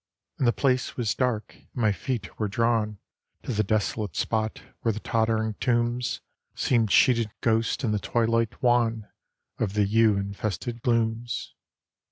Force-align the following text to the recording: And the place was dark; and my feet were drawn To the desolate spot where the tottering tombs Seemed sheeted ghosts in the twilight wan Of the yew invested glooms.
And 0.39 0.47
the 0.47 0.51
place 0.51 0.97
was 0.97 1.13
dark; 1.13 1.53
and 1.57 1.69
my 1.75 1.91
feet 1.91 2.39
were 2.39 2.47
drawn 2.47 2.97
To 3.43 3.53
the 3.53 3.61
desolate 3.61 4.15
spot 4.15 4.63
where 4.81 4.91
the 4.93 4.99
tottering 4.99 5.53
tombs 5.59 6.21
Seemed 6.55 6.89
sheeted 6.89 7.29
ghosts 7.41 7.83
in 7.83 7.91
the 7.91 7.99
twilight 7.99 8.63
wan 8.63 9.07
Of 9.59 9.73
the 9.75 9.85
yew 9.85 10.17
invested 10.17 10.81
glooms. 10.81 11.53